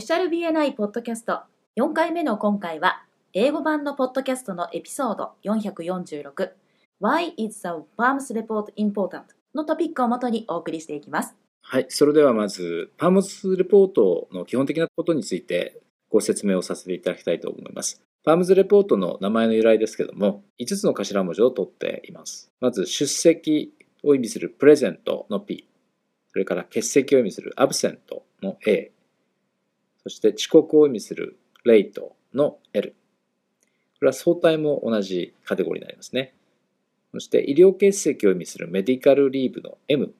[0.00, 1.42] フィシャル BNI ポッドキャスト
[1.76, 3.04] 4回目の今回は
[3.34, 6.52] 英語版のポッドキャストのエピソード446
[7.02, 9.24] Why is the Palms Report important?
[9.54, 11.36] のトピックをもとにお送りしていきます。
[11.60, 18.00] はい、それではまず、パームズレポートの基本的なことについてご説明をさせていただきたいと思います。
[18.24, 22.50] パームズレポートの名前の由来ですけども、5つの頭文字を取っています。
[22.58, 25.68] まず、出席を意味するプレゼントの P、
[26.32, 28.92] それから欠席を意味するアブセントの A、
[30.02, 32.94] そして遅刻を意味するレイトの L。
[33.98, 36.34] これは相対も同じカテゴリーになりますね。
[37.12, 40.14] そして医療欠席を意味するメディカルリーブの M。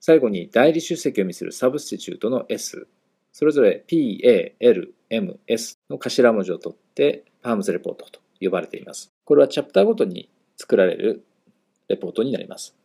[0.00, 2.86] 最後に代理出席を意味するサブスティチュートの S。
[3.32, 9.12] それぞれ P, A, L, M, S の頭文字を取ってパームズレポートと呼ばれています。
[9.24, 11.24] これはチャプターごとに作られる
[11.88, 12.76] レポートになります。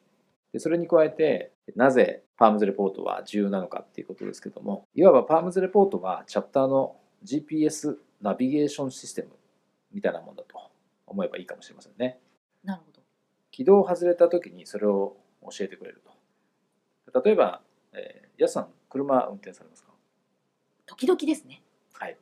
[0.53, 9.29] でそれに加えて、なぜパームズレポートは重要なのかっていうことですけども、いわばパームズレポートはチャプターの GPS ナビゲーションシステム
[9.91, 10.71] みたいなもんだと
[11.07, 12.19] 思えばいいかもしれませんね。
[12.63, 13.01] なるほど。
[13.51, 16.01] 軌道を外れた時にそれを教えてくれる
[17.13, 17.21] と。
[17.23, 17.61] 例えば、
[17.93, 19.91] えー、やすさん、車運転されますか？
[20.85, 21.61] 時々ですね。
[21.93, 22.17] はい。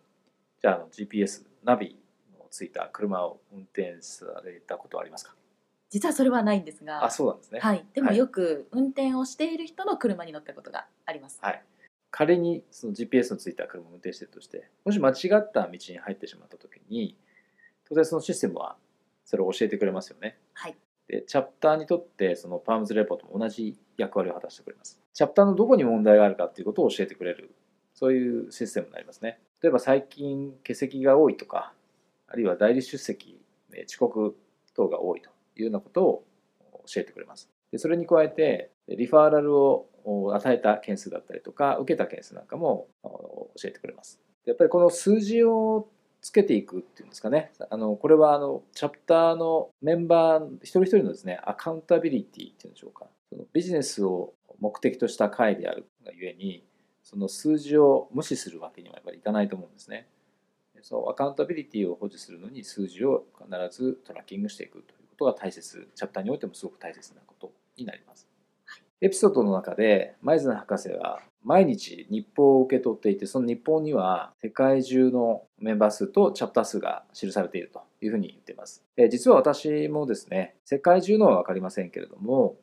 [0.61, 1.99] じゃあ、GPS、ナビ
[2.37, 5.35] のついた車を運転されたことはありますか？
[5.89, 7.59] 実はそれはないんですが、あ、そうなんですね。
[7.59, 7.85] はい。
[7.93, 11.39] でもはいよく運転をしている人の車に乗ったことがあります。
[11.41, 11.63] はい。
[12.11, 17.15] 仮にその GPS のついた車を運転しているとして、もし間違った道に入ってしまった時に、
[17.87, 18.77] 当然そのシステムは
[19.25, 20.37] それを教えてくれますよね。
[20.53, 20.75] はい。
[21.07, 24.99] で、チャプターにとってそのパームズレポートも同じ役割を果たしてくれます。
[25.13, 27.51] チャプターのどこに問題があるかっていうことを教えてくれる、
[27.95, 29.39] そういうシステムになりますね。
[29.61, 31.73] 例えば最近欠席が多いとか、
[32.27, 33.41] あるいは代理出席、
[33.73, 34.35] えー遅刻
[34.75, 35.29] 等が多いと
[35.61, 36.25] いうようなことを
[36.85, 37.49] 教えてくれます。
[37.71, 39.87] でそれに加えて、リファーラルを
[40.33, 44.19] 与えた件数だったりとか、受けた件数なんかも教えてくれます。
[44.45, 45.87] やっぱりこの数字を
[46.21, 47.51] つけていくっていうんですかね。
[47.69, 53.05] あのこれはあのチャプターのメンバー一人一人のですね、アカウンタビリティっていうんでしょうか。
[53.29, 56.65] そのビジネスを目的とした会であるがゆえに、
[57.03, 60.07] その数字を無視するわけにはやっぱりいかないと思うんですね。
[60.81, 68.27] そのアカウンタビリティを保持するのに数字を必ずトラッキングしていくとことが大切、チャプターにおいてもすごく大切なことになります。
[69.01, 78.83] エピソードの中で、マイズナ博士は毎日日報を受け取っていて、その日報には世界中のメンバー数とチャプター数が記されているというふうに言っています。
[78.95, 82.55] で実は私もですね、世界中のは分かりませんけれども、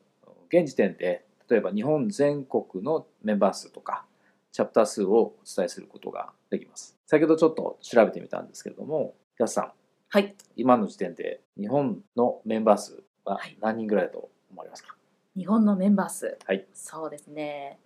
[0.49, 4.05] 現時点で例えば日本全国のメンバー数とか、
[4.51, 6.97] チャプター数をお伝えすることができます。
[7.05, 9.71] 先ほどちょっと調べてみたんですけれども、ヤスさん、
[10.09, 10.35] はい。
[10.55, 14.95] 今の時点で日本のメンバー数ははい何人ぐらいだと思われますか、
[15.35, 16.37] 日本のメンバー数。
[16.45, 16.65] はい。
[16.73, 17.77] そうですね。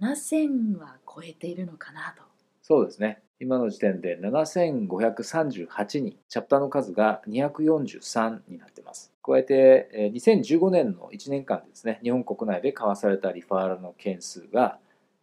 [0.00, 2.22] 7000は超えているのかなと。
[2.62, 3.22] そうですね。
[3.40, 9.12] 今の時点で7538人、チャプターの数が243になっています。
[9.22, 14.78] 加えて、えー2015年の1年間でですね、日本国内で交わされたリファーラルの件数が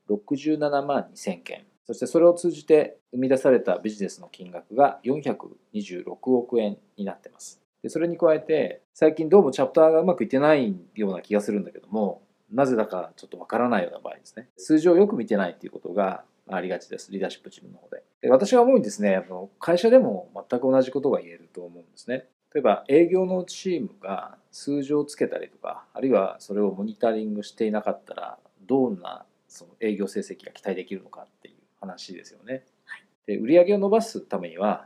[0.10, 7.62] 67万2000件、そしてそれを通じて生み出されたビジネスの金額が426億円になってます。
[7.82, 14.48] でそれに加えて、最近どうもチャプターがうまくいってないような気がするんだけども、なぜだかちょっとわからないような場合ですね。
[14.58, 17.12] 数字をよく見てないっていうことがありがちです。
[17.12, 18.04] リーダーシップチームの方で。
[18.22, 22.28] で私が思うにですね、あの会社でも全く同じことが言えると思うんですね。
[22.54, 32.66] 例えば営業のチームが数字をつけたりとか、あるいはそれをモニタリングしていなかったら、どんなその営業成績が期待できるのかっていう話ですよね。
[32.86, 34.86] はいで売上を伸ばすためには、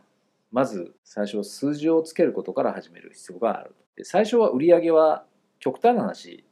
[0.51, 3.75] まず最初数字をつけることから始める必要がある。
[3.95, 5.25] で最初は売上は
[5.59, 6.45] 極端な話、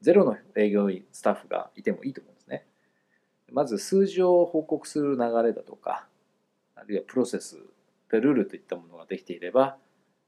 [0.00, 2.66] ゼロの営業員スタッフがいてもいいと思うんですね。
[3.50, 6.06] まず数字を報告する流れだとか、
[6.74, 7.58] あるいはプロセス、
[8.10, 9.76] ルールといったものができていれば、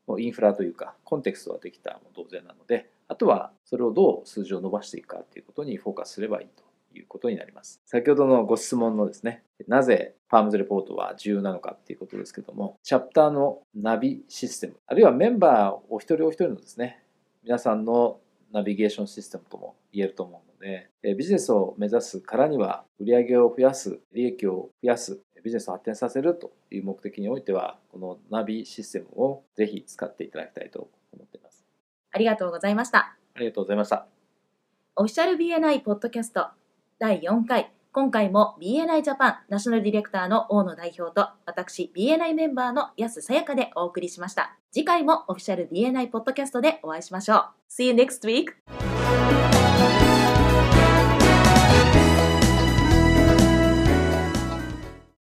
[0.07, 6.63] もうインフラというか、コンテクストができたも同然なので、あとはそれをどう数字を伸ばしていくかということにフォーカスすればいいと
[6.99, 7.81] いうことになります。
[7.87, 17.03] 先ほどのご質問のですね、なぜパームズレポートは重要なのかっていうことですけども、チャプターのナビシステム、あるいはメンバーお一人お一人のですね、
[17.43, 18.21] 皆さんの
[18.53, 31.65] ナビゲーションシステムとも言えると思うので、えビジネスを目指すからには、売上を増やす、利益を増やす、ビジネスを発展させるという目的においては、このナビシステムをぜひ使っていただきたいと思っています。
[32.11, 33.17] ありがとうございました。
[33.35, 34.07] ありがとうございました。
[34.97, 36.49] オフィシャル BNI ポッドキャスト
[36.99, 37.73] 第4回。
[37.93, 44.57] 今回も BNI ジャパンナショナルディレクターの大野代表と私 BNI メンバーの安さやかでお送りしました。
[44.71, 47.47] 次回もオフィシャル BNI ポッドキャストでお会いしましょう。
[47.71, 49.48] See you next week!